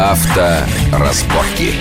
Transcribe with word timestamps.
Авторазборки. 0.00 1.74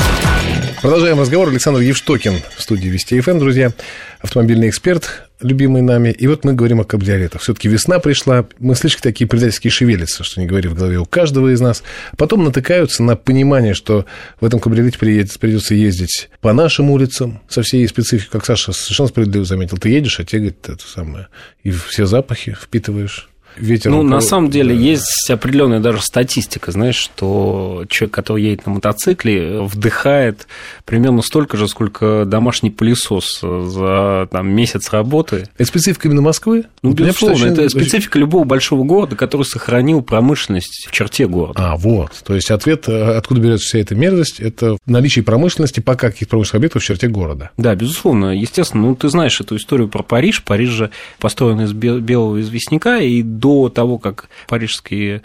Продолжаем 0.81 1.21
разговор. 1.21 1.47
Александр 1.47 1.79
Евштокин 1.79 2.33
в 2.57 2.61
студии 2.61 2.89
Вести 2.89 3.17
ФМ, 3.21 3.39
друзья. 3.39 3.71
Автомобильный 4.19 4.67
эксперт, 4.67 5.29
любимый 5.39 5.81
нами. 5.81 6.09
И 6.09 6.27
вот 6.27 6.43
мы 6.43 6.51
говорим 6.51 6.81
о 6.81 6.83
кабриолетах. 6.83 7.41
Все-таки 7.41 7.69
весна 7.69 7.99
пришла. 7.99 8.45
Мы 8.59 8.75
слишком 8.75 9.03
такие 9.03 9.25
предательские 9.25 9.71
шевелятся, 9.71 10.25
что 10.25 10.41
не 10.41 10.47
говори 10.47 10.67
в 10.67 10.75
голове 10.75 10.99
у 10.99 11.05
каждого 11.05 11.53
из 11.53 11.61
нас. 11.61 11.81
Потом 12.17 12.43
натыкаются 12.43 13.03
на 13.03 13.15
понимание, 13.15 13.73
что 13.73 14.05
в 14.41 14.45
этом 14.45 14.59
кабриолете 14.59 14.99
придется 14.99 15.73
ездить 15.73 16.29
по 16.41 16.51
нашим 16.51 16.89
улицам 16.89 17.39
со 17.47 17.61
всей 17.61 17.87
спецификой, 17.87 18.31
как 18.31 18.45
Саша 18.45 18.73
совершенно 18.73 19.07
справедливо 19.07 19.45
заметил. 19.45 19.77
Ты 19.77 19.91
едешь, 19.91 20.19
а 20.19 20.25
тебе, 20.25 20.39
говорит, 20.39 20.67
это 20.67 20.85
самое, 20.85 21.27
и 21.63 21.71
все 21.71 22.05
запахи 22.05 22.53
впитываешь 22.61 23.28
ветер. 23.57 23.91
Ну, 23.91 24.03
на 24.03 24.21
самом 24.21 24.49
деле, 24.49 24.75
да. 24.75 24.81
есть 24.81 25.29
определенная 25.29 25.79
даже 25.79 26.01
статистика, 26.01 26.71
знаешь, 26.71 26.95
что 26.95 27.85
человек, 27.89 28.13
который 28.13 28.43
едет 28.43 28.65
на 28.65 28.73
мотоцикле, 28.73 29.61
вдыхает 29.61 30.47
примерно 30.85 31.21
столько 31.21 31.57
же, 31.57 31.67
сколько 31.67 32.25
домашний 32.25 32.69
пылесос 32.69 33.41
за 33.41 34.27
там, 34.31 34.49
месяц 34.49 34.91
работы. 34.91 35.47
Это 35.57 35.67
специфика 35.67 36.07
именно 36.07 36.21
Москвы? 36.21 36.65
Ну, 36.81 36.93
безусловно, 36.93 37.45
это 37.45 37.69
специфика 37.69 38.19
любого 38.19 38.43
большого 38.43 38.83
города, 38.83 39.15
который 39.15 39.43
сохранил 39.43 40.01
промышленность 40.01 40.87
в 40.87 40.91
черте 40.91 41.27
города. 41.27 41.53
А, 41.57 41.77
вот. 41.77 42.11
То 42.25 42.35
есть 42.35 42.51
ответ, 42.51 42.87
откуда 42.87 43.41
берется 43.41 43.67
вся 43.67 43.79
эта 43.79 43.95
мерзость, 43.95 44.39
это 44.39 44.77
наличие 44.85 45.23
промышленности 45.23 45.79
пока 45.79 46.09
каких-то 46.09 46.31
промышленных 46.31 46.55
объектов 46.55 46.83
в 46.83 46.85
черте 46.85 47.07
города. 47.07 47.51
Да, 47.57 47.75
безусловно. 47.75 48.35
Естественно, 48.35 48.87
ну, 48.87 48.95
ты 48.95 49.09
знаешь 49.09 49.39
эту 49.41 49.55
историю 49.55 49.87
про 49.87 50.03
Париж. 50.03 50.43
Париж 50.43 50.69
же 50.69 50.91
построен 51.19 51.61
из 51.61 51.73
белого 51.73 52.39
известняка, 52.41 52.97
и 52.97 53.21
до 53.39 53.69
того, 53.69 53.97
как 53.97 54.29
парижские 54.47 55.21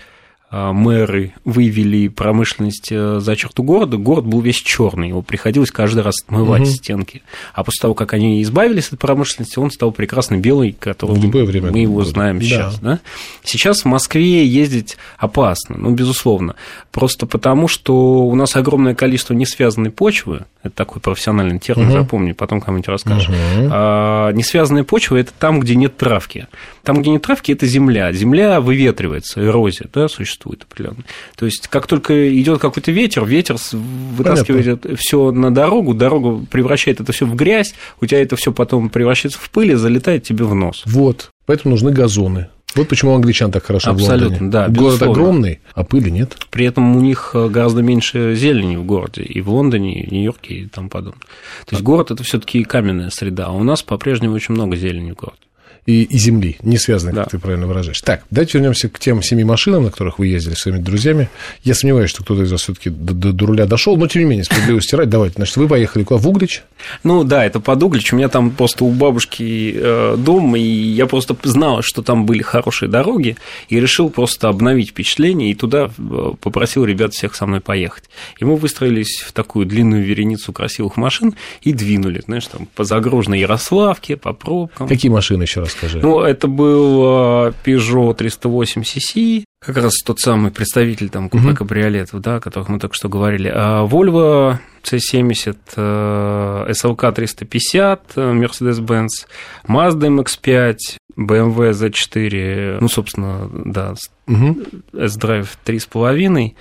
а, 0.57 0.73
мэры 0.73 1.33
вывели 1.45 2.07
промышленность 2.07 2.93
э, 2.93 3.19
за 3.19 3.35
черту 3.35 3.65
города, 3.65 3.97
город 3.97 4.25
был 4.25 4.41
весь 4.41 4.59
черный, 4.59 5.09
его 5.09 5.21
приходилось 5.21 5.73
каждый 5.73 6.05
раз 6.05 6.23
отмывать 6.25 6.63
угу. 6.63 6.71
стенки. 6.71 7.23
А 7.55 7.65
после 7.65 7.81
того, 7.81 7.95
как 7.95 8.13
они 8.13 8.41
избавились 8.41 8.93
от 8.93 9.01
промышленности, 9.01 9.59
он 9.59 9.73
стал 9.73 9.91
прекрасно 9.91 10.37
белый, 10.37 10.77
в 10.81 11.21
любое 11.21 11.45
время 11.45 11.73
мы 11.73 11.81
его 11.81 11.95
года. 11.95 12.09
знаем 12.09 12.39
да. 12.39 12.45
сейчас. 12.45 12.79
Да? 12.79 13.01
Сейчас 13.43 13.81
в 13.81 13.87
Москве 13.87 14.47
ездить 14.47 14.97
опасно, 15.19 15.77
ну, 15.77 15.91
безусловно. 15.91 16.55
Просто 16.95 17.27
потому, 17.27 17.67
что 17.67 18.25
у 18.25 18.37
нас 18.37 18.55
огромное 18.55 18.95
количество 18.95 19.35
несвязанной 19.35 19.91
почвы, 19.91 20.45
это 20.63 20.77
такой 20.77 21.03
профессиональный 21.03 21.59
термин, 21.59 21.89
угу. 21.89 21.93
запомни, 21.93 22.31
потом 22.31 22.61
кому-нибудь 22.61 22.87
расскажешь. 22.87 23.29
Угу. 23.31 23.69
А, 23.73 24.31
несвязанная 24.31 24.85
почва– 24.85 25.17
это 25.19 25.33
там, 25.37 25.59
где 25.59 25.75
нет 25.75 25.97
травки. 25.97 26.47
Там, 26.85 27.03
где 27.03 27.11
нет 27.11 27.23
травки, 27.23 27.51
это 27.51 27.67
земля. 27.67 28.13
Земля 28.13 28.61
выветривается, 28.61 29.45
эрозия 29.45 29.89
да, 29.93 30.07
существует 30.07 30.63
определенно. 30.71 31.03
То 31.35 31.47
есть, 31.47 31.67
как 31.67 31.89
только 31.89 32.33
идет 32.41 32.61
какой-то 32.61 32.93
ветер, 32.93 33.25
ветер 33.25 33.57
вытаскивает 33.73 34.87
все 34.97 35.33
на 35.33 35.53
дорогу, 35.53 35.95
дорога 35.95 36.47
превращает 36.47 37.01
это 37.01 37.11
все 37.11 37.27
в 37.27 37.35
грязь, 37.35 37.75
у 38.01 38.07
тебя 38.07 38.23
это 38.23 38.37
все 38.37 38.53
потом 38.53 38.89
превращается 38.89 39.41
в 39.41 39.51
пыль 39.51 39.73
и 39.73 39.75
залетает 39.75 40.23
тебе 40.23 40.45
в 40.45 40.55
нос. 40.55 40.85
Вот. 40.87 41.31
Поэтому 41.45 41.73
нужны 41.73 41.91
газоны. 41.91 42.51
Вот 42.75 42.89
почему 42.89 43.15
англичан 43.15 43.53
так 43.53 43.65
хорошо 43.65 43.91
Абсолютно, 43.91 44.29
в 44.29 44.41
Лондоне. 44.41 44.51
да. 44.51 44.69
Город 44.69 45.03
огромный, 45.03 45.61
а 45.75 45.85
пыли 45.85 46.11
нет. 46.11 46.37
При 46.51 46.67
этом 46.67 46.97
у 46.97 47.01
них 47.01 47.31
э, 47.35 47.49
гораздо 47.49 47.83
меньше 47.83 48.35
зелени 48.35 48.77
в 48.77 48.85
городе, 48.85 49.23
и 49.23 49.41
в 49.41 49.51
Лондоне, 49.51 50.03
и 50.03 50.09
в 50.09 50.13
Нью-Йорке, 50.13 50.55
и 50.55 50.67
тому 50.67 50.89
подобное. 50.89 51.21
То 51.67 51.73
есть 51.73 51.83
а... 51.83 51.85
город 51.85 52.11
это 52.11 52.23
все-таки 52.25 52.63
каменная 52.65 53.11
среда, 53.11 53.47
а 53.47 53.53
у 53.53 53.63
нас 53.63 53.83
по-прежнему 53.83 54.35
очень 54.35 54.55
много 54.55 54.77
зелени 54.77 55.13
в 55.13 55.15
городе 55.15 55.39
и, 55.87 56.03
и 56.05 56.19
земли, 56.19 56.57
не 56.63 56.79
связаны, 56.79 57.13
да. 57.13 57.23
как 57.23 57.33
ты 57.33 57.39
правильно 57.39 57.67
выражаешь. 57.67 58.01
Так, 58.01 58.25
давайте 58.31 58.59
вернемся 58.59 58.89
к 58.89 58.99
тем 58.99 59.23
семи 59.23 59.45
машинам, 59.45 59.85
на 59.85 59.91
которых 59.91 60.19
вы 60.19 60.29
ездили 60.29 60.55
с 60.55 60.61
своими 60.61 60.81
друзьями. 60.81 61.29
Я 61.63 61.75
сомневаюсь, 61.75 62.11
что 62.11 62.23
кто-то 62.23 62.43
из 62.43 62.53
вас 62.53 62.63
все-таки 62.63 62.91
до, 62.91 63.13
до, 63.13 63.33
до 63.33 63.47
руля 63.47 63.67
дошел, 63.67 63.97
но 63.97 64.07
тем 64.07 64.23
не 64.23 64.29
менее, 64.29 64.45
справедливости 64.45 64.95
ради, 64.95 65.11
давайте. 65.11 65.35
Значит, 65.37 65.57
вы 65.57 65.69
поехали 65.69 66.05
куда? 66.05 66.21
В 66.21 66.29
Углич? 66.29 66.63
Ну 67.03 67.25
да, 67.25 67.45
это 67.45 67.61
под 67.61 67.83
Углич. 67.83 68.13
У 68.13 68.17
меня 68.17 68.29
там 68.29 68.51
просто 68.51 68.85
у 68.85 68.91
бабушки 68.91 69.75
э, 69.77 70.17
дом, 70.19 70.57
и 70.57 70.61
я 70.61 71.07
просто 71.07 71.37
знал, 71.43 71.83
что 71.83 72.03
там 72.03 72.25
были 72.25 72.43
хорошие 72.43 72.89
дороги, 72.89 73.37
и 73.69 73.79
решил 73.79 74.09
просто 74.09 74.49
обновить 74.49 74.91
впечатление, 74.91 75.51
и 75.51 75.55
туда 75.55 75.91
э, 75.97 76.33
попросил 76.41 76.85
ребят 76.85 77.13
всех 77.13 77.35
со 77.35 77.47
мной 77.47 77.61
поехать. 77.61 78.05
И 78.39 78.45
мы 78.45 78.57
выстроились 78.57 79.21
в 79.21 79.33
такую 79.33 79.67
длинную 79.67 80.05
вереницу 80.05 80.53
красивых 80.53 80.97
машин 80.97 81.35
и 81.63 81.73
двинули, 81.73 82.23
знаешь, 82.25 82.47
там 82.47 82.67
по 82.75 82.85
загруженной 82.85 83.41
Ярославке, 83.41 84.17
по 84.17 84.33
пробкам. 84.33 84.89
Какие 84.89 85.11
машины 85.11 85.43
еще 85.43 85.61
раз? 85.61 85.64
Расскажи. 85.65 86.01
Ну, 86.01 86.21
это 86.21 86.49
был 86.49 87.03
а, 87.05 87.53
Peugeot 87.65 88.15
308 88.15 88.83
CC, 88.83 89.45
как 89.65 89.77
раз 89.77 89.95
тот 90.05 90.21
самый 90.21 90.51
представитель 90.51 91.09
там 91.09 91.29
купе 91.29 91.55
кабриолетов, 91.55 92.21
да, 92.21 92.37
о 92.37 92.41
которых 92.41 92.69
мы 92.69 92.79
только 92.79 92.95
что 92.95 93.09
говорили. 93.09 93.51
А 93.55 93.87
Volvo 93.87 94.59
C70, 94.83 95.57
SLK 95.77 97.13
350, 97.13 98.17
Mercedes-Benz, 98.17 99.27
Mazda 99.67 100.09
MX-5, 100.09 100.77
BMW 101.17 101.71
Z4, 101.71 102.79
ну, 102.81 102.89
собственно, 102.89 103.49
да, 103.53 103.95
угу. 104.27 104.59
S-Drive 104.93 105.49
3,5, 105.65 106.55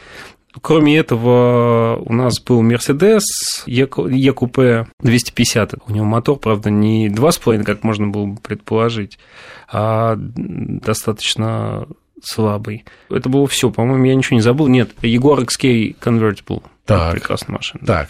Кроме 0.62 0.98
этого, 0.98 2.02
у 2.06 2.14
нас 2.14 2.40
был 2.40 2.64
Mercedes 2.64 3.22
EQP 3.66 4.88
250. 5.00 5.74
У 5.88 5.92
него 5.92 6.06
мотор, 6.06 6.38
правда, 6.38 6.70
не 6.70 7.10
2,5, 7.10 7.64
как 7.64 7.84
можно 7.84 8.08
было 8.08 8.26
бы 8.28 8.42
предположить, 8.42 9.18
а 9.72 10.16
достаточно 10.18 11.88
слабый. 12.24 12.86
Это 13.10 13.30
было 13.30 13.48
все, 13.48 13.70
по-моему, 13.72 14.06
я 14.06 14.16
ничего 14.16 14.36
не 14.36 14.42
забыл. 14.42 14.68
Нет, 14.68 14.92
Jaguar 15.02 15.46
XK 15.46 15.98
Convertible. 16.00 16.64
Так. 16.86 17.14
Прекрасная 17.14 17.56
машина. 17.56 17.86
Так. 17.86 18.10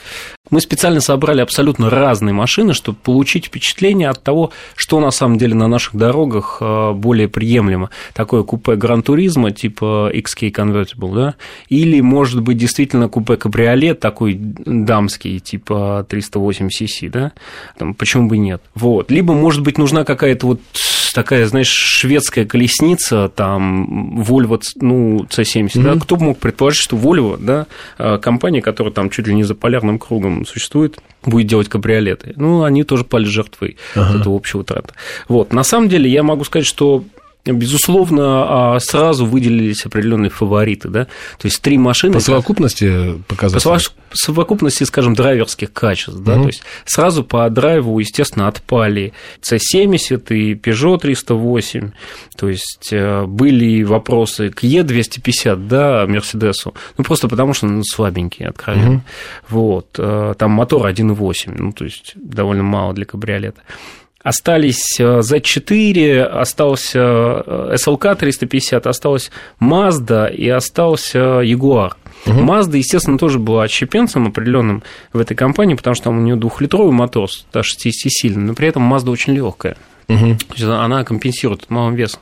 Мы 0.50 0.59
специально 0.59 1.00
собрали 1.00 1.41
абсолютно 1.41 1.91
разные 1.91 2.34
машины, 2.34 2.73
чтобы 2.73 2.97
получить 2.97 3.45
впечатление 3.45 4.09
от 4.09 4.23
того, 4.23 4.51
что 4.75 5.00
на 5.00 5.11
самом 5.11 5.38
деле 5.38 5.53
на 5.53 5.67
наших 5.67 5.95
дорогах 5.95 6.57
э, 6.59 6.91
более 6.94 7.28
приемлемо. 7.28 7.91
Такое 8.13 8.41
купе 8.44 8.75
Гран-туризма 8.75 9.51
типа 9.51 10.11
XK 10.13 10.51
Convertible, 10.51 11.13
да, 11.13 11.35
или, 11.69 12.01
может 12.01 12.41
быть, 12.41 12.57
действительно 12.57 13.09
купе 13.09 13.38
Кабриолет 13.38 14.00
такой 14.00 14.34
дамский, 14.35 15.40
типа 15.40 16.05
308 16.09 16.67
cc, 16.67 17.09
да, 17.09 17.31
Там, 17.78 17.94
почему 17.94 18.28
бы 18.28 18.38
нет. 18.38 18.61
Вот. 18.73 19.11
Либо, 19.11 19.34
может 19.34 19.61
быть, 19.61 19.78
нужна 19.78 20.03
какая-то 20.03 20.47
вот 20.47 20.61
такая, 21.13 21.46
знаешь, 21.46 21.69
шведская 21.69 22.46
колесница, 22.46 23.29
там, 23.34 24.22
Volvo, 24.22 24.62
ну, 24.81 25.25
C70, 25.29 25.68
mm-hmm. 25.68 25.84
да, 25.84 26.00
кто 26.00 26.16
бы 26.16 26.25
мог 26.25 26.40
предположить, 26.40 26.81
что 26.81 26.97
Volvo, 26.97 27.38
да, 27.40 27.68
э, 27.97 28.18
компания, 28.18 28.62
которая 28.62 28.94
там 28.94 29.09
чуть 29.09 29.28
ли 29.28 29.34
не 29.34 29.44
за 29.44 29.56
полярным 29.56 30.00
кругом 30.00 30.46
существует, 30.46 31.00
будет 31.23 31.47
делать 31.47 31.69
кабриолеты. 31.69 32.34
Ну, 32.35 32.63
они 32.63 32.84
тоже 32.84 33.03
пали 33.03 33.25
жертвой 33.25 33.78
ага. 33.96 34.19
этого 34.19 34.35
общего 34.35 34.63
тренда. 34.63 34.94
Вот, 35.28 35.53
на 35.53 35.63
самом 35.63 35.90
деле, 35.90 36.09
я 36.09 36.23
могу 36.23 36.44
сказать, 36.44 36.66
что 36.66 37.03
Безусловно, 37.46 38.76
а, 38.76 38.80
сразу 38.80 39.26
выделились 39.26 39.86
определенные 39.86 40.30
фавориты, 40.30 40.88
да, 40.88 41.06
то 41.06 41.46
есть 41.46 41.62
три 41.62 41.78
машины. 41.78 42.14
По 42.14 42.20
совокупности 42.22 43.22
показателей? 43.28 43.90
По 44.09 44.16
совокупности, 44.18 44.86
скажем, 44.86 45.14
драйверских 45.14 45.74
качеств, 45.74 46.20
да, 46.22 46.36
угу. 46.36 46.44
то 46.44 46.48
есть 46.48 46.64
сразу 46.86 47.26
по 47.26 47.50
драйву, 47.50 48.00
естественно, 48.00 48.48
отпали 48.48 49.12
C70 49.42 50.34
и 50.34 50.53
Peugeot 50.53 51.00
308, 51.00 51.92
то 52.38 52.48
есть 52.48 52.94
э, 52.94 53.26
были 53.26 53.84
вопросы 53.84 54.50
к 54.50 54.64
E250, 54.64 55.68
да, 55.68 56.06
Мерседесу, 56.08 56.74
ну 56.98 57.03
просто 57.03 57.28
потому 57.28 57.53
что 57.53 57.68
он 57.68 57.84
слабенький, 57.84 58.46
откровенно, 58.46 58.96
угу. 58.96 59.03
вот, 59.50 59.88
э, 59.98 60.34
там 60.38 60.52
мотор 60.52 60.88
1.8, 60.88 61.56
ну 61.58 61.74
то 61.74 61.84
есть 61.84 62.14
довольно 62.16 62.64
мало 62.64 62.94
для 62.94 63.03
кабриолета. 63.03 63.59
Остались 64.23 65.00
Z4, 65.00 65.97
э, 65.97 66.23
остался 66.23 67.00
SLK 67.00 68.16
350, 68.16 68.88
осталась 68.88 69.31
Mazda 69.59 70.34
и 70.34 70.47
остался 70.47 71.41
Jaguar. 71.41 71.91
Угу. 72.25 72.40
Mazda, 72.40 72.78
естественно, 72.78 73.17
тоже 73.17 73.37
была 73.37 73.64
отщепенцем 73.64 74.28
определенным 74.28 74.81
в 75.11 75.20
этой 75.20 75.35
компании, 75.35 75.75
потому 75.75 75.96
что 75.96 76.05
там 76.05 76.20
у 76.20 76.22
нее 76.22 76.37
двухлитровый 76.37 76.93
мотор, 76.93 77.29
160 77.29 78.11
сильный, 78.11 78.43
но 78.43 78.53
при 78.53 78.70
этом 78.70 78.91
Mazda 78.91 79.09
очень 79.09 79.34
легкая. 79.34 79.75
Угу. 80.14 80.38
То 80.38 80.54
есть 80.54 80.64
она 80.64 81.04
компенсирует 81.04 81.70
малым 81.70 81.96
весом. 81.96 82.22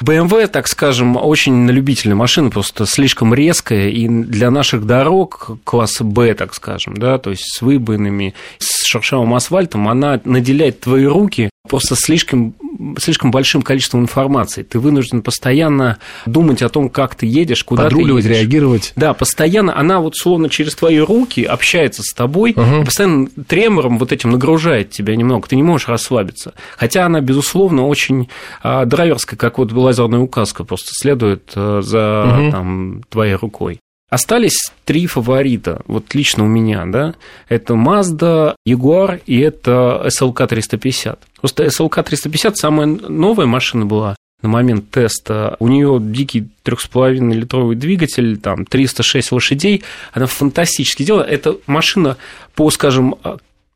BMW, 0.00 0.46
так 0.46 0.68
скажем, 0.68 1.16
очень 1.16 1.52
на 1.52 1.70
любительная 1.70 2.16
машина, 2.16 2.50
просто 2.50 2.86
слишком 2.86 3.34
резкая, 3.34 3.88
и 3.88 4.08
для 4.08 4.50
наших 4.50 4.86
дорог 4.86 5.50
класса 5.64 6.04
Б, 6.04 6.34
так 6.34 6.54
скажем, 6.54 6.96
да, 6.96 7.18
то 7.18 7.30
есть 7.30 7.44
с 7.44 7.62
выбоинами, 7.62 8.34
с 8.58 8.86
шершавым 8.86 9.34
асфальтом, 9.34 9.88
она 9.88 10.20
наделяет 10.24 10.80
твои 10.80 11.04
руки 11.04 11.50
просто 11.68 11.94
слишком, 11.96 12.54
слишком 12.98 13.30
большим 13.30 13.62
количеством 13.62 14.00
информации. 14.00 14.62
Ты 14.62 14.80
вынужден 14.80 15.22
постоянно 15.22 15.98
думать 16.26 16.62
о 16.62 16.68
том, 16.68 16.88
как 16.88 17.14
ты 17.14 17.26
едешь, 17.26 17.62
куда 17.62 17.84
Подруливать, 17.84 18.24
ты 18.24 18.30
едешь. 18.30 18.40
реагировать. 18.40 18.92
Да, 18.96 19.14
постоянно 19.14 19.78
она 19.78 20.00
вот 20.00 20.16
словно 20.16 20.48
через 20.48 20.74
твои 20.74 20.98
руки 20.98 21.44
общается 21.44 22.02
с 22.02 22.12
тобой, 22.12 22.52
угу. 22.52 22.84
постоянно 22.84 23.28
тремором 23.46 23.98
вот 23.98 24.12
этим 24.12 24.30
нагружает 24.30 24.90
тебя 24.90 25.14
немного, 25.14 25.46
ты 25.46 25.56
не 25.56 25.62
можешь 25.62 25.88
расслабиться. 25.88 26.54
Хотя 26.76 27.06
она, 27.06 27.17
безусловно, 27.20 27.86
очень 27.86 28.28
а, 28.62 28.84
драйверская, 28.84 29.38
как 29.38 29.58
вот 29.58 29.72
лазерная 29.72 30.20
указка, 30.20 30.64
просто 30.64 30.90
следует 30.92 31.52
а, 31.54 31.80
за 31.82 32.24
угу. 32.24 32.50
там, 32.50 33.02
твоей 33.08 33.34
рукой. 33.34 33.80
Остались 34.10 34.72
три 34.86 35.06
фаворита, 35.06 35.82
вот 35.86 36.14
лично 36.14 36.44
у 36.44 36.46
меня, 36.46 36.86
да, 36.86 37.14
это 37.48 37.74
Mazda, 37.74 38.54
Jaguar 38.66 39.20
и 39.26 39.38
это 39.38 40.06
SLK 40.06 40.46
350. 40.46 41.18
Просто 41.40 41.64
SLK 41.64 42.02
350 42.04 42.56
самая 42.56 42.86
новая 42.86 43.44
машина 43.44 43.84
была 43.84 44.16
на 44.40 44.48
момент 44.48 44.90
теста. 44.90 45.56
У 45.58 45.68
нее 45.68 45.98
дикий 46.00 46.48
3,5 46.64 47.34
литровый 47.34 47.76
двигатель, 47.76 48.38
там 48.38 48.64
306 48.64 49.32
лошадей, 49.32 49.82
она 50.12 50.26
фантастически 50.26 51.02
делала. 51.02 51.24
Это 51.24 51.56
машина 51.66 52.16
по, 52.54 52.70
скажем, 52.70 53.16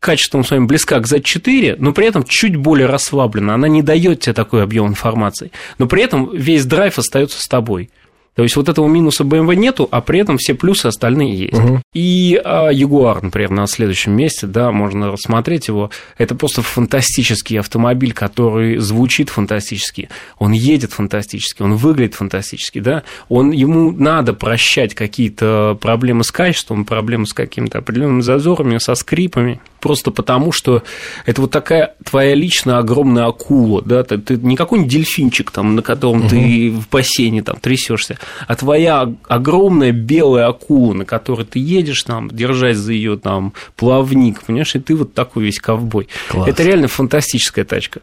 качеством 0.03 0.45
с 0.45 0.51
вами 0.51 0.67
близка 0.67 0.99
к 0.99 1.07
Z4, 1.07 1.77
но 1.79 1.93
при 1.93 2.07
этом 2.07 2.25
чуть 2.25 2.57
более 2.57 2.89
расслаблена. 2.89 3.55
Она 3.55 3.69
не 3.69 3.83
дает 3.83 4.21
тебе 4.21 4.35
такой 4.35 4.63
объем 4.65 4.89
информации. 4.89 5.53
Но 5.79 5.87
при 5.87 6.03
этом 6.03 6.29
весь 6.35 6.67
драйв 6.67 6.99
остается 6.99 7.41
с 7.41 7.47
тобой. 7.47 7.89
То 8.35 8.43
есть 8.43 8.57
вот 8.57 8.69
этого 8.71 8.89
минуса 8.89 9.25
BMW 9.25 9.55
нету, 9.57 9.87
а 9.91 10.01
при 10.01 10.19
этом 10.19 10.39
все 10.39 10.55
плюсы 10.55 10.87
остальные 10.87 11.37
есть. 11.37 11.53
Угу. 11.53 11.83
И 11.93 12.41
а, 12.43 12.73
Jaguar, 12.73 13.19
например, 13.23 13.51
на 13.51 13.67
следующем 13.67 14.13
месте, 14.13 14.47
да, 14.47 14.73
можно 14.73 15.13
рассмотреть 15.13 15.69
его. 15.69 15.91
Это 16.17 16.35
просто 16.35 16.63
фантастический 16.63 17.61
автомобиль, 17.61 18.15
который 18.15 18.79
звучит 18.79 19.29
фантастически, 19.29 20.09
он 20.39 20.53
едет 20.53 20.93
фантастически, 20.93 21.63
он 21.63 21.77
выглядит 21.77 22.15
фантастически, 22.15 22.79
да. 22.81 23.03
Он, 23.29 23.51
ему 23.51 23.93
надо 23.93 24.33
прощать 24.33 24.95
какие-то 24.95 25.77
проблемы 25.79 26.25
с 26.25 26.33
качеством, 26.33 26.87
проблемы 26.87 27.27
с 27.27 27.35
какими-то 27.35 27.79
определенными 27.79 28.23
зазорами, 28.23 28.79
со 28.79 28.95
скрипами, 28.95 29.61
просто 29.83 30.13
потому 30.13 30.53
что 30.53 30.85
это 31.27 31.43
вот 31.43 31.51
такая 31.51 31.95
твоя 32.05 32.35
личная 32.35 32.79
огромная 32.79 33.27
акула, 33.27 33.83
да, 33.83 34.05
ты, 34.05 34.17
ты 34.17 34.37
не 34.37 34.55
какой-нибудь 34.55 34.91
дельфинчик, 34.91 35.51
там, 35.51 35.75
на 35.75 35.83
котором 35.83 36.21
угу. 36.21 36.29
ты 36.29 36.71
в 36.71 36.89
бассейне 36.89 37.43
там 37.43 37.57
трясешься, 37.61 38.17
а 38.47 38.55
твоя 38.55 39.13
огромная 39.29 39.91
белая 39.91 40.47
акула, 40.47 40.95
на 40.95 41.05
которой 41.05 41.45
ты 41.45 41.59
едешь, 41.59 42.05
там, 42.05 42.31
держась 42.31 42.77
за 42.77 42.93
ее 42.93 43.19
там 43.19 43.55
плавник, 43.77 44.45
понимаешь, 44.45 44.75
и 44.77 44.79
ты 44.79 44.95
вот 44.95 45.15
такой 45.15 45.45
весь 45.45 45.59
ковбой. 45.59 46.09
Класс. 46.29 46.49
Это 46.49 46.63
реально 46.63 46.87
фантастическая 46.87 47.65
тачка. 47.65 48.03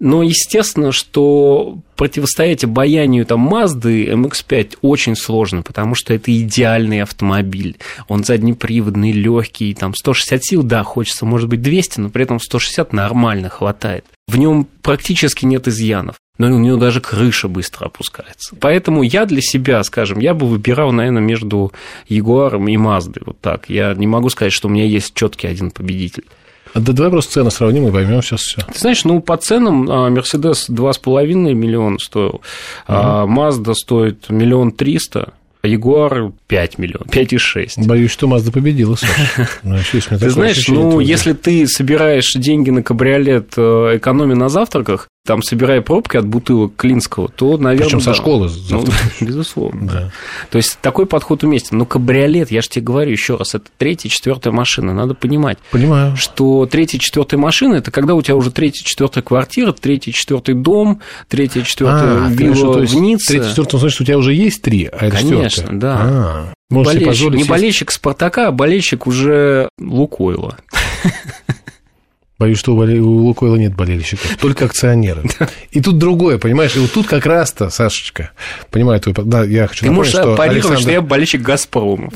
Но 0.00 0.22
естественно, 0.22 0.92
что 0.92 1.78
противостоять 1.96 2.62
обаянию 2.62 3.26
там 3.26 3.40
Мазды 3.40 4.06
MX-5 4.06 4.78
очень 4.80 5.16
сложно, 5.16 5.62
потому 5.62 5.96
что 5.96 6.14
это 6.14 6.36
идеальный 6.36 7.02
автомобиль. 7.02 7.76
Он 8.06 8.22
заднеприводный, 8.22 9.10
легкий, 9.10 9.74
там 9.74 9.94
160 9.94 10.44
сил, 10.44 10.62
да, 10.62 10.84
хочется, 10.84 11.26
может 11.26 11.48
быть, 11.48 11.62
200, 11.62 12.00
но 12.00 12.10
при 12.10 12.22
этом 12.22 12.38
160 12.38 12.92
нормально 12.92 13.48
хватает. 13.48 14.04
В 14.28 14.36
нем 14.36 14.68
практически 14.82 15.44
нет 15.44 15.66
изъянов 15.66 16.16
но 16.38 16.46
у 16.46 16.58
него 16.58 16.76
даже 16.76 17.00
крыша 17.00 17.48
быстро 17.48 17.86
опускается. 17.86 18.56
Поэтому 18.60 19.02
я 19.02 19.26
для 19.26 19.42
себя, 19.42 19.82
скажем, 19.82 20.20
я 20.20 20.34
бы 20.34 20.46
выбирал, 20.46 20.92
наверное, 20.92 21.20
между 21.20 21.72
Ягуаром 22.08 22.68
и 22.68 22.76
Маздой. 22.76 23.22
Вот 23.26 23.40
так. 23.40 23.68
Я 23.68 23.92
не 23.94 24.06
могу 24.06 24.30
сказать, 24.30 24.52
что 24.52 24.68
у 24.68 24.70
меня 24.70 24.84
есть 24.84 25.14
четкий 25.14 25.48
один 25.48 25.72
победитель. 25.72 26.24
Да 26.74 26.92
давай 26.92 27.10
просто 27.10 27.32
цены 27.32 27.50
сравним 27.50 27.88
и 27.88 27.92
поймем 27.92 28.22
сейчас 28.22 28.40
все. 28.40 28.62
Ты 28.72 28.78
знаешь, 28.78 29.04
ну 29.04 29.20
по 29.20 29.36
ценам 29.36 29.90
а, 29.90 30.10
Мерседес 30.10 30.68
2,5 30.68 31.54
миллиона 31.54 31.98
стоил, 31.98 32.42
а 32.86 33.26
Мазда 33.26 33.74
стоит 33.74 34.30
миллион 34.30 34.72
триста, 34.72 35.32
Ягуар 35.62 36.32
5 36.46 36.78
миллионов, 36.78 37.08
5,6. 37.08 37.86
Боюсь, 37.86 38.10
что 38.10 38.28
Мазда 38.28 38.52
победила, 38.52 38.94
Саша. 38.94 39.48
Ну, 39.62 39.76
ты 40.18 40.30
знаешь, 40.30 40.68
ну, 40.68 41.00
если 41.00 41.32
ты 41.32 41.66
собираешь 41.66 42.32
деньги 42.34 42.70
на 42.70 42.82
кабриолет, 42.82 43.54
э, 43.56 43.96
экономя 43.96 44.36
на 44.36 44.48
завтраках, 44.48 45.08
там, 45.28 45.42
собирая 45.42 45.82
пробки 45.82 46.16
от 46.16 46.26
бутылок 46.26 46.74
Клинского, 46.76 47.28
то, 47.28 47.58
наверное... 47.58 47.84
Причем 47.84 47.98
да. 47.98 48.04
со 48.04 48.14
школы. 48.14 48.50
Ну, 48.70 48.82
безусловно. 49.20 49.86
Да. 49.86 50.10
То 50.48 50.56
есть, 50.56 50.78
такой 50.80 51.04
подход 51.04 51.44
уместен. 51.44 51.76
Но 51.76 51.84
кабриолет, 51.84 52.50
я 52.50 52.62
же 52.62 52.70
тебе 52.70 52.86
говорю 52.86 53.10
еще 53.10 53.36
раз, 53.36 53.54
это 53.54 53.66
третья, 53.76 54.08
четвертая 54.08 54.54
машина. 54.54 54.94
Надо 54.94 55.12
понимать, 55.12 55.58
Понимаю. 55.70 56.16
что 56.16 56.64
третья, 56.64 56.98
четвертая 56.98 57.38
машина, 57.38 57.74
это 57.74 57.90
когда 57.90 58.14
у 58.14 58.22
тебя 58.22 58.36
уже 58.36 58.50
третья, 58.50 58.82
четвертая 58.82 59.22
квартира, 59.22 59.72
третий, 59.72 60.14
четвертый 60.14 60.54
дом, 60.54 61.02
третья, 61.28 61.60
четвертая 61.60 62.24
а, 62.24 62.30
вилла 62.30 62.78
в 62.78 62.94
Ницце. 62.94 63.34
Третья, 63.34 63.50
четвертая, 63.50 63.80
значит, 63.82 64.00
у 64.00 64.04
тебя 64.04 64.16
уже 64.16 64.32
есть 64.32 64.62
три, 64.62 64.86
а 64.86 65.08
это 65.08 65.16
Конечно, 65.18 65.50
четвертая. 65.50 65.78
да. 65.78 65.98
А, 66.00 66.52
болельщик, 66.70 67.34
не 67.34 67.44
болельщик 67.44 67.90
Спартака, 67.90 68.48
а 68.48 68.50
болельщик 68.50 69.06
уже 69.06 69.68
Лукойла. 69.78 70.56
Боюсь, 72.38 72.58
что 72.58 72.76
у 72.76 73.08
Лукойла 73.24 73.56
нет 73.56 73.74
болельщиков, 73.74 74.36
только 74.36 74.66
акционеры. 74.66 75.24
И 75.72 75.80
тут 75.80 75.98
другое, 75.98 76.38
понимаешь, 76.38 76.76
и 76.76 76.78
вот 76.78 76.92
тут 76.92 77.08
как 77.08 77.26
раз-то, 77.26 77.68
Сашечка, 77.68 78.30
понимаю 78.70 79.00
твой... 79.00 79.14
Да, 79.24 79.42
я 79.42 79.66
хочу 79.66 79.84
Ты 79.84 79.90
можешь 79.90 80.12
что 80.12 80.40
Александр... 80.40 80.78
что 80.80 80.90
я 80.90 81.00
болельщик 81.00 81.42
«Газпрома». 81.42 82.10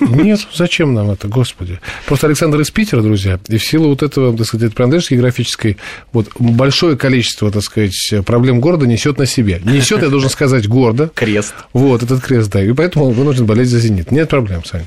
Нет, 0.00 0.46
зачем 0.54 0.94
нам 0.94 1.10
это, 1.10 1.26
господи. 1.26 1.80
Просто 2.06 2.28
Александр 2.28 2.60
из 2.60 2.70
Питера, 2.70 3.02
друзья, 3.02 3.40
и 3.48 3.58
в 3.58 3.64
силу 3.64 3.88
вот 3.88 4.04
этого, 4.04 4.36
так 4.36 4.46
сказать, 4.46 4.72
принадлежности 4.72 5.14
географической, 5.14 5.78
вот 6.12 6.28
большое 6.38 6.96
количество, 6.96 7.50
так 7.50 7.62
сказать, 7.62 8.14
проблем 8.24 8.60
города 8.60 8.86
несет 8.86 9.18
на 9.18 9.26
себе. 9.26 9.60
Несет, 9.64 10.00
я 10.00 10.08
должен 10.08 10.30
сказать, 10.30 10.68
гордо. 10.68 11.10
Крест. 11.12 11.54
Вот, 11.72 12.04
этот 12.04 12.22
крест, 12.22 12.52
да, 12.52 12.62
и 12.62 12.72
поэтому 12.72 13.10
вынужден 13.10 13.46
болеть 13.46 13.68
за 13.68 13.80
«Зенит». 13.80 14.12
Нет 14.12 14.28
проблем, 14.28 14.64
Саня. 14.64 14.86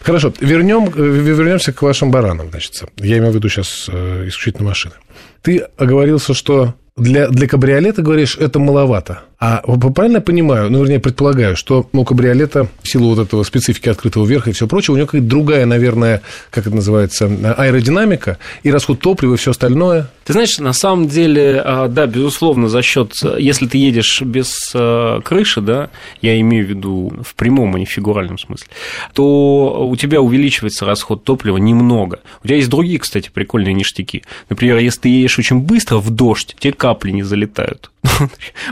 Хорошо, 0.00 0.32
вернем, 0.40 0.86
вернемся 0.86 1.72
к 1.72 1.82
вашим 1.82 2.10
баранам, 2.10 2.50
значит. 2.50 2.84
Я 2.96 3.18
имею 3.18 3.32
в 3.32 3.34
виду 3.34 3.48
сейчас 3.48 3.86
э, 3.88 4.28
исключительно 4.28 4.68
машины. 4.68 4.94
Ты 5.42 5.58
оговорился, 5.76 6.32
что 6.34 6.74
для, 6.96 7.28
для 7.28 7.46
кабриолета, 7.46 8.02
говоришь, 8.02 8.36
это 8.36 8.58
маловато. 8.58 9.22
А 9.40 9.62
правильно 9.94 10.20
понимаю, 10.20 10.70
ну, 10.70 10.82
вернее, 10.82 11.00
предполагаю, 11.00 11.56
что 11.56 11.88
ну, 11.94 12.04
кабриолета 12.04 12.68
в 12.82 12.88
силу 12.88 13.14
вот 13.14 13.26
этого 13.26 13.42
специфики 13.42 13.88
открытого 13.88 14.26
верха 14.26 14.50
и 14.50 14.52
все 14.52 14.66
прочее, 14.66 14.92
у 14.92 14.96
него 14.98 15.06
какая-то 15.06 15.26
другая, 15.26 15.64
наверное, 15.64 16.20
как 16.50 16.66
это 16.66 16.76
называется, 16.76 17.24
аэродинамика 17.56 18.36
и 18.64 18.70
расход 18.70 19.00
топлива 19.00 19.34
и 19.34 19.36
все 19.38 19.52
остальное. 19.52 20.10
Ты 20.26 20.34
знаешь, 20.34 20.58
на 20.58 20.74
самом 20.74 21.08
деле, 21.08 21.62
а, 21.64 21.88
да, 21.88 22.06
безусловно, 22.06 22.68
за 22.68 22.82
счет, 22.82 23.14
если 23.38 23.66
ты 23.66 23.78
едешь 23.78 24.20
без 24.20 24.54
а, 24.74 25.22
крыши, 25.22 25.62
да, 25.62 25.88
я 26.20 26.38
имею 26.38 26.66
в 26.66 26.68
виду 26.68 27.10
в 27.24 27.34
прямом, 27.34 27.74
а 27.74 27.78
не 27.78 27.86
в 27.86 27.90
фигуральном 27.90 28.36
смысле, 28.36 28.68
то 29.14 29.88
у 29.88 29.96
тебя 29.96 30.20
увеличивается 30.20 30.84
расход 30.84 31.24
топлива 31.24 31.56
немного. 31.56 32.20
У 32.44 32.46
тебя 32.46 32.56
есть 32.56 32.68
другие, 32.68 32.98
кстати, 32.98 33.30
прикольные 33.32 33.72
ништяки. 33.72 34.22
Например, 34.50 34.76
если 34.76 35.00
ты 35.00 35.08
едешь 35.08 35.38
очень 35.38 35.60
быстро 35.60 35.96
в 35.96 36.10
дождь, 36.10 36.54
тебе 36.58 36.74
капли 36.74 37.10
не 37.10 37.22
залетают. 37.22 37.90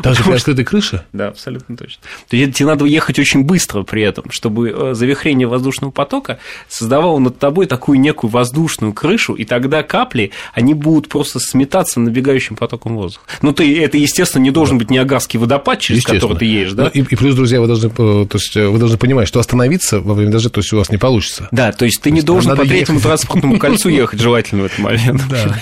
Даже 0.02 0.22
при 0.22 0.32
открытой 0.32 0.64
крыше? 0.64 1.04
Да, 1.12 1.28
абсолютно 1.28 1.76
точно. 1.76 2.02
То 2.28 2.36
есть 2.36 2.54
тебе 2.54 2.66
надо 2.66 2.84
ехать 2.84 3.19
очень 3.19 3.44
быстро 3.44 3.82
при 3.82 4.02
этом, 4.02 4.30
чтобы 4.30 4.70
э, 4.70 4.94
завихрение 4.94 5.47
воздушного 5.47 5.90
потока 5.90 6.38
создавало 6.68 7.18
над 7.18 7.38
тобой 7.38 7.66
такую 7.66 8.00
некую 8.00 8.30
воздушную 8.30 8.92
крышу, 8.92 9.35
и 9.35 9.44
тогда 9.44 9.82
капли, 9.82 10.30
они 10.54 10.75
будут 10.75 11.08
просто 11.08 11.40
сметаться 11.40 12.00
набегающим 12.00 12.56
потоком 12.56 12.97
воздуха. 12.97 13.25
Ну, 13.42 13.52
ты, 13.52 13.80
это, 13.82 13.99
естественно, 13.99 14.42
не 14.42 14.50
должен 14.50 14.78
быть 14.78 14.90
Ниагарский 14.90 15.38
водопад, 15.38 15.80
через 15.80 16.04
который 16.04 16.38
ты 16.38 16.44
едешь, 16.44 16.73
да? 16.73 16.85
Ну, 16.85 16.90
и, 16.90 17.00
и 17.00 17.16
плюс, 17.16 17.35
друзья, 17.35 17.61
вы 17.61 17.66
должны, 17.66 17.88
э, 17.88 17.90
то 17.92 18.28
есть, 18.35 18.56
э, 18.56 18.66
вы 18.66 18.78
должны 18.78 18.97
понимать, 18.97 19.28
что 19.28 19.40
остановиться 19.40 20.00
во 20.00 20.14
время 20.14 20.32
дождя, 20.32 20.49
то 20.49 20.61
есть 20.61 20.73
у 20.73 20.78
вас 20.78 20.90
не 20.90 20.99
получится. 20.99 21.49
Да, 21.50 21.73
то 21.73 21.85
есть 21.85 22.00
ты 22.00 22.11
то 22.11 22.14
не 22.14 22.23
должен 22.23 22.56
по 22.56 22.64
третьему 22.64 23.00
транспортному 23.00 23.58
кольцу 23.58 23.88
ехать 23.90 24.20
желательно 24.20 24.62
в 24.62 24.66
этот 24.66 24.78
момент. 24.78 25.23
Да. 25.28 25.54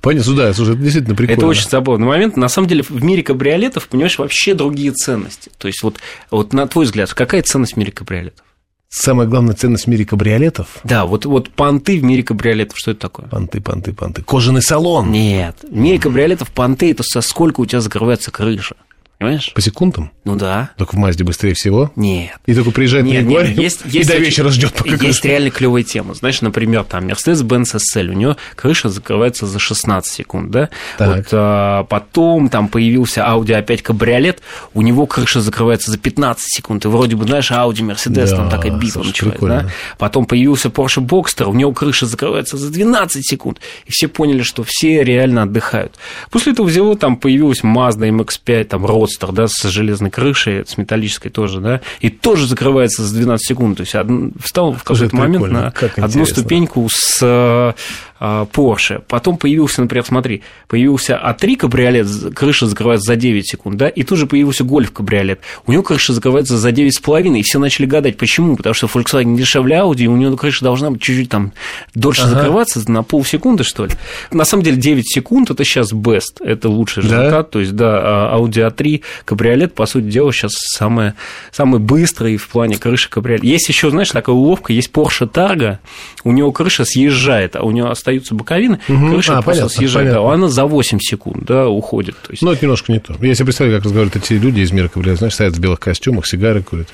Понятно, 0.00 0.34
да, 0.34 0.54
слушай, 0.54 0.74
это 0.74 0.82
действительно 0.82 1.14
прикольно. 1.14 1.38
Это 1.38 1.46
очень 1.46 1.68
забавный 1.68 2.06
момент. 2.06 2.36
На 2.36 2.48
самом 2.48 2.68
деле, 2.68 2.82
в 2.82 3.02
мире 3.02 3.22
кабриолетов, 3.22 3.88
понимаешь, 3.88 4.18
вообще 4.18 4.54
другие 4.54 4.92
ценности. 4.92 5.50
То 5.58 5.68
есть, 5.68 5.82
вот, 5.82 5.98
вот 6.30 6.52
на 6.52 6.66
твой 6.66 6.84
взгляд, 6.84 7.12
какая 7.14 7.42
ценность 7.42 7.74
в 7.74 7.76
мире 7.76 7.92
кабриолетов? 7.92 8.44
Самая 8.90 9.26
главная 9.26 9.54
ценность 9.54 9.84
в 9.84 9.88
мире 9.88 10.06
кабриолетов? 10.06 10.78
Да, 10.82 11.04
вот, 11.04 11.26
вот 11.26 11.50
понты 11.50 12.00
в 12.00 12.04
мире 12.04 12.22
кабриолетов, 12.22 12.78
что 12.78 12.92
это 12.92 13.00
такое? 13.00 13.26
Понты, 13.26 13.60
понты, 13.60 13.92
понты. 13.92 14.22
Кожаный 14.22 14.62
салон? 14.62 15.10
Нет, 15.10 15.56
в 15.62 15.76
мире 15.76 15.98
кабриолетов 15.98 16.50
понты– 16.50 16.90
это 16.92 17.02
со 17.02 17.20
сколько 17.20 17.60
у 17.60 17.66
тебя 17.66 17.82
закрывается 17.82 18.30
крыша. 18.30 18.76
Понимаешь? 19.18 19.52
По 19.52 19.60
секундам? 19.60 20.12
Ну 20.24 20.36
да. 20.36 20.70
Только 20.76 20.94
в 20.94 20.98
Мазде 20.98 21.24
быстрее 21.24 21.52
всего? 21.54 21.90
Нет. 21.96 22.36
И 22.46 22.54
только 22.54 22.70
приезжает 22.70 23.04
нет, 23.04 23.24
на 23.24 23.28
нет, 23.28 23.48
есть, 23.48 23.80
и 23.84 23.88
есть 23.98 24.08
до 24.08 24.16
вечера 24.16 24.48
ждет, 24.50 24.74
пока 24.74 24.90
Есть 24.90 25.00
крыша. 25.00 25.28
реально 25.28 25.50
клевая 25.50 25.82
тема. 25.82 26.14
Знаешь, 26.14 26.40
например, 26.40 26.84
там 26.84 27.08
Mercedes-Benz 27.08 27.80
SL, 27.96 28.10
у 28.10 28.12
него 28.12 28.36
крыша 28.54 28.90
закрывается 28.90 29.46
за 29.46 29.58
16 29.58 30.12
секунд, 30.12 30.52
да? 30.52 30.68
Так. 30.98 31.16
Вот 31.16 31.26
а, 31.32 31.84
потом 31.84 32.48
там 32.48 32.68
появился 32.68 33.22
Audi 33.22 33.54
опять 33.54 33.82
кабриолет, 33.82 34.40
у 34.72 34.82
него 34.82 35.06
крыша 35.06 35.40
закрывается 35.40 35.90
за 35.90 35.98
15 35.98 36.44
секунд. 36.46 36.84
И 36.84 36.88
вроде 36.88 37.16
бы, 37.16 37.24
знаешь, 37.24 37.50
Audi, 37.50 37.80
Mercedes, 37.80 38.30
да, 38.30 38.36
там 38.36 38.50
такая 38.50 38.70
битва 38.78 39.02
началась, 39.02 39.40
да? 39.40 39.68
Потом 39.98 40.26
появился 40.26 40.68
Porsche 40.68 41.04
Boxster, 41.04 41.46
у 41.46 41.54
него 41.54 41.72
крыша 41.72 42.06
закрывается 42.06 42.56
за 42.56 42.70
12 42.70 43.26
секунд. 43.26 43.60
И 43.86 43.90
все 43.90 44.06
поняли, 44.06 44.42
что 44.42 44.62
все 44.64 45.02
реально 45.02 45.42
отдыхают. 45.42 45.96
После 46.30 46.52
этого 46.52 46.66
взяло, 46.66 46.96
там 46.96 47.16
появилась 47.16 47.62
Mazda 47.64 48.08
MX-5, 48.10 48.64
там 48.64 48.86
Roadster, 49.08 49.32
да, 49.32 49.46
с 49.48 49.68
железной 49.68 50.10
крышей, 50.10 50.64
с 50.66 50.76
металлической 50.76 51.30
тоже, 51.30 51.60
да, 51.60 51.80
и 52.00 52.10
тоже 52.10 52.46
закрывается 52.46 53.04
за 53.04 53.14
12 53.14 53.46
секунд. 53.46 53.78
То 53.78 53.82
есть 53.82 53.94
встал 54.42 54.72
в 54.72 54.84
какой-то 54.84 55.16
момент 55.16 55.48
на 55.48 55.72
одну 55.96 56.26
ступеньку 56.26 56.88
с 56.90 57.74
Porsche. 58.20 59.02
Потом 59.06 59.36
появился, 59.36 59.80
например, 59.80 60.04
смотри, 60.04 60.42
появился 60.66 61.20
А3 61.24 61.56
кабриолет, 61.56 62.06
крыша 62.34 62.66
закрывается 62.66 63.06
за 63.06 63.16
9 63.16 63.48
секунд, 63.48 63.76
да, 63.76 63.88
и 63.88 64.02
тут 64.02 64.18
же 64.18 64.26
появился 64.26 64.64
Гольф 64.64 64.92
кабриолет. 64.92 65.40
У 65.66 65.72
него 65.72 65.82
крыша 65.82 66.12
закрывается 66.12 66.58
за 66.58 66.70
9,5, 66.70 67.38
и 67.38 67.42
все 67.42 67.58
начали 67.58 67.86
гадать, 67.86 68.16
почему? 68.16 68.56
Потому 68.56 68.74
что 68.74 68.86
Volkswagen 68.86 69.36
дешевле 69.36 69.76
Audi, 69.76 70.06
у 70.06 70.16
него 70.16 70.36
крыша 70.36 70.64
должна 70.64 70.90
быть 70.90 71.00
чуть-чуть 71.00 71.28
там 71.28 71.52
дольше 71.94 72.22
ага. 72.22 72.30
закрываться, 72.30 72.78
на 72.90 73.02
полсекунды, 73.02 73.64
что 73.64 73.86
ли. 73.86 73.92
На 74.30 74.44
самом 74.44 74.62
деле 74.62 74.76
9 74.76 75.08
секунд– 75.08 75.50
это 75.50 75.64
сейчас 75.64 75.92
best, 75.92 76.40
это 76.40 76.68
лучший 76.68 77.02
результат, 77.04 77.30
да? 77.30 77.42
то 77.44 77.60
есть, 77.60 77.76
да, 77.76 78.00
а 78.32 78.38
Audi 78.38 78.68
A3 78.68 79.02
кабриолет, 79.24 79.74
по 79.74 79.86
сути 79.86 80.06
дела, 80.06 80.32
сейчас 80.32 80.52
самое, 80.54 81.14
самый 81.52 81.80
быстрый 81.80 82.36
в 82.36 82.48
плане 82.48 82.76
крыши 82.76 83.08
кабриолет. 83.08 83.44
Есть 83.44 83.68
еще, 83.68 83.90
знаешь, 83.90 84.10
такая 84.10 84.34
уловка, 84.34 84.72
есть 84.72 84.90
Porsche 84.90 85.30
Targa, 85.30 85.78
у 86.24 86.32
него 86.32 86.52
крыша 86.52 86.84
съезжает, 86.84 87.56
а 87.56 87.62
у 87.62 87.70
него 87.70 87.90
остаются 88.08 88.34
боковины, 88.34 88.80
угу. 88.88 89.10
крыша 89.10 89.38
а, 89.38 89.42
просто 89.42 89.62
понятно, 89.62 89.68
съезжает, 89.68 90.08
понятно. 90.08 90.30
а 90.30 90.34
она 90.34 90.48
за 90.48 90.64
8 90.64 90.98
секунд, 91.00 91.44
да, 91.44 91.68
уходит. 91.68 92.16
То 92.22 92.30
есть... 92.30 92.42
Ну, 92.42 92.52
это 92.52 92.64
немножко 92.64 92.92
не 92.92 93.00
то. 93.00 93.14
Я 93.20 93.34
себе 93.34 93.46
представляю, 93.46 93.78
как 93.78 93.84
разговаривают 93.84 94.16
эти 94.16 94.32
люди 94.34 94.60
из 94.60 94.72
мира 94.72 94.88
кабриолета, 94.88 95.18
знаешь, 95.18 95.34
стоят 95.34 95.54
в 95.54 95.60
белых 95.60 95.80
костюмах, 95.80 96.26
сигары 96.26 96.62
курят. 96.62 96.88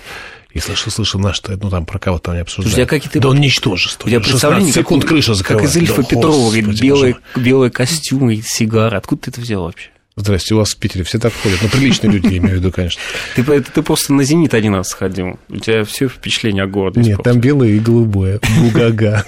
И 0.52 0.60
слышал, 0.60 0.92
слышал, 0.92 1.20
наш, 1.20 1.42
ну 1.42 1.68
там 1.68 1.84
про 1.84 1.98
кого-то 1.98 2.32
не 2.32 2.40
обсуждали. 2.40 2.72
Слушай, 2.72 2.84
а 2.84 2.86
как 2.86 3.08
ты... 3.08 3.18
Да 3.18 3.28
он 3.28 3.40
ничтожество. 3.40 4.08
Я 4.08 4.20
представляю, 4.20 4.64
секунд 4.66 5.02
как, 5.02 5.10
крыша 5.10 5.34
закрывает. 5.34 5.68
Как 5.68 5.76
из 5.76 5.82
Ильфа 5.82 6.02
да, 6.02 6.08
Петрова, 6.08 6.50
говорит, 6.50 6.80
белый, 6.80 7.16
белый 7.34 7.70
костюм 7.70 8.30
и 8.30 8.40
сигара. 8.40 8.96
Откуда 8.98 9.22
ты 9.22 9.30
это 9.32 9.40
взял 9.40 9.64
вообще? 9.64 9.90
Здрасте, 10.16 10.54
у 10.54 10.58
вас 10.58 10.74
в 10.74 10.78
Питере 10.78 11.02
все 11.02 11.18
так 11.18 11.32
ходят. 11.32 11.58
Ну, 11.60 11.68
приличные 11.68 12.12
люди, 12.12 12.26
я 12.26 12.38
имею 12.38 12.56
в 12.56 12.58
виду, 12.60 12.70
конечно. 12.70 13.00
Ты, 13.34 13.42
ты 13.42 13.82
просто 13.82 14.12
на 14.12 14.22
«Зенит» 14.22 14.54
один 14.54 14.74
раз 14.74 14.90
сходил. 14.90 15.40
У 15.48 15.56
тебя 15.56 15.84
все 15.84 16.08
впечатление 16.08 16.62
о 16.62 16.66
городе. 16.68 17.00
Нет, 17.00 17.22
там 17.24 17.40
белое 17.40 17.70
и 17.70 17.78
голубое. 17.80 18.40
Бугага. 18.60 19.24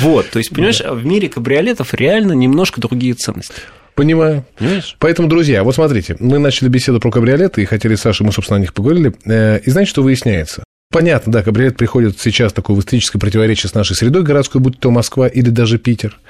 Вот, 0.00 0.28
то 0.30 0.38
есть, 0.38 0.50
понимаешь, 0.50 0.80
в 0.80 1.06
мире 1.06 1.28
кабриолетов 1.28 1.94
реально 1.94 2.32
немножко 2.32 2.80
другие 2.80 3.14
ценности. 3.14 3.54
Понимаю. 3.94 4.44
Понимаешь? 4.58 4.96
Поэтому, 4.98 5.28
друзья, 5.28 5.62
вот 5.62 5.74
смотрите, 5.74 6.16
мы 6.18 6.38
начали 6.38 6.68
беседу 6.68 7.00
про 7.00 7.10
кабриолеты 7.10 7.62
и 7.62 7.64
хотели 7.64 7.94
с 7.94 8.00
Сашей, 8.00 8.26
мы, 8.26 8.32
собственно, 8.32 8.58
о 8.58 8.60
них 8.60 8.74
поговорили. 8.74 9.14
Э, 9.24 9.60
и 9.60 9.70
знаете, 9.70 9.90
что 9.90 10.02
выясняется? 10.02 10.63
Понятно, 10.94 11.32
да, 11.32 11.42
кабриолет 11.42 11.76
приходит 11.76 12.20
сейчас 12.20 12.52
такое 12.52 12.76
в 12.76 12.78
эстетическое 12.78 13.18
противоречие 13.18 13.68
с 13.68 13.74
нашей 13.74 13.96
средой 13.96 14.22
городской, 14.22 14.60
будь 14.60 14.78
то 14.78 14.92
Москва 14.92 15.26
или 15.26 15.50
даже 15.50 15.76
Питер, 15.76 16.20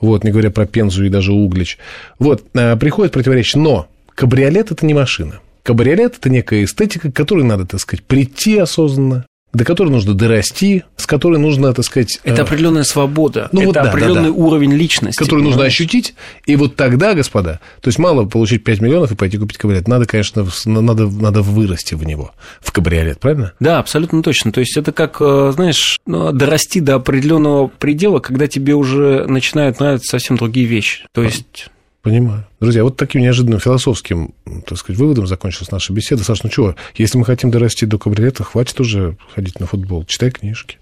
вот, 0.00 0.24
не 0.24 0.30
говоря 0.30 0.50
про 0.50 0.64
Пензу 0.64 1.04
и 1.04 1.10
даже 1.10 1.34
Углич. 1.34 1.76
Вот, 2.18 2.42
э, 2.54 2.74
приходит 2.76 3.12
противоречие, 3.12 3.62
но 3.62 3.86
кабриолет– 4.14 4.70
это 4.70 4.86
не 4.86 4.94
машина. 4.94 5.40
Кабриолет– 5.62 6.16
это 6.18 6.30
некая 6.30 6.64
эстетика, 6.64 7.12
к 7.12 7.14
которой 7.14 7.44
надо, 7.44 7.66
так 7.66 7.80
сказать, 7.80 8.02
прийти 8.02 8.56
осознанно, 8.56 9.26
до 9.54 9.64
которой 9.64 9.88
нужно 9.88 10.14
дорасти, 10.14 10.84
с 10.96 11.06
которой 11.06 11.38
нужно, 11.38 11.72
так 11.72 11.84
сказать... 11.84 12.20
Это 12.24 12.42
э, 12.42 12.44
определенная 12.44 12.82
свобода, 12.82 13.48
ну, 13.52 13.60
это 13.60 13.66
вот, 13.66 13.74
да, 13.74 13.82
определенный 13.82 14.30
да, 14.30 14.36
да. 14.36 14.44
уровень 14.44 14.72
личности. 14.72 15.18
Который 15.18 15.40
понимаешь? 15.40 15.56
нужно 15.56 15.66
ощутить, 15.66 16.14
и 16.44 16.56
вот 16.56 16.76
тогда, 16.76 17.14
господа, 17.14 17.60
то 17.80 17.88
есть 17.88 17.98
мало 17.98 18.24
получить 18.24 18.64
5 18.64 18.80
миллионов 18.80 19.12
и 19.12 19.14
пойти 19.14 19.38
купить 19.38 19.56
кабриолет, 19.58 19.88
надо, 19.88 20.06
конечно, 20.06 20.46
надо, 20.66 21.06
надо 21.06 21.42
вырасти 21.42 21.94
в 21.94 22.04
него, 22.04 22.32
в 22.60 22.72
кабриолет, 22.72 23.20
правильно? 23.20 23.52
Да, 23.60 23.78
абсолютно 23.78 24.22
точно. 24.22 24.52
То 24.52 24.60
есть 24.60 24.76
это 24.76 24.92
как, 24.92 25.18
э, 25.20 25.52
знаешь, 25.54 25.98
ну, 26.06 26.32
дорасти 26.32 26.80
до 26.80 26.96
определенного 26.96 27.68
предела, 27.68 28.18
когда 28.18 28.48
тебе 28.48 28.74
уже 28.74 29.24
начинают 29.26 29.78
нравиться 29.78 30.10
совсем 30.10 30.36
другие 30.36 30.66
вещи. 30.66 31.04
То 31.12 31.22
есть... 31.22 31.68
Понимаю. 32.04 32.46
Друзья, 32.60 32.84
вот 32.84 32.98
таким 32.98 33.22
неожиданным 33.22 33.60
философским, 33.60 34.34
так 34.66 34.76
сказать, 34.76 35.00
выводом 35.00 35.26
закончилась 35.26 35.70
наша 35.70 35.94
беседа. 35.94 36.22
Саш, 36.22 36.42
ну 36.42 36.50
чего, 36.50 36.76
если 36.96 37.16
мы 37.16 37.24
хотим 37.24 37.50
дорасти 37.50 37.86
до 37.86 37.96
кабриолета, 37.98 38.44
хватит 38.44 38.78
уже 38.78 39.16
ходить 39.34 39.58
на 39.58 39.66
футбол, 39.66 40.04
читай 40.04 40.30
книжки. 40.30 40.76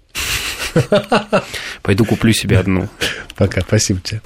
Пойду 1.81 2.03
куплю 2.03 2.33
себе 2.33 2.59
одну. 2.59 2.89
Пока, 3.37 3.61
спасибо 3.61 4.01
тебе. 4.01 4.21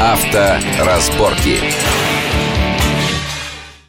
Авторазборки. 0.00 1.58